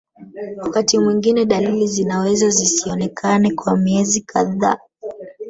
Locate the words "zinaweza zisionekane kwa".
1.87-3.77